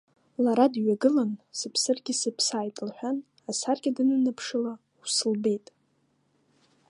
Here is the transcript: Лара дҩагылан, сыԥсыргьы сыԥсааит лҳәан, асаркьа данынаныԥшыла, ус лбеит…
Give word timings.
Лара 0.43 0.65
дҩагылан, 0.73 1.31
сыԥсыргьы 1.57 2.13
сыԥсааит 2.19 2.77
лҳәан, 2.87 3.17
асаркьа 3.49 3.95
данынаныԥшыла, 3.95 4.73
ус 5.03 5.15
лбеит… 5.31 5.65